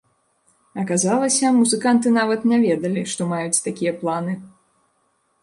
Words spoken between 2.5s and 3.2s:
не ведалі,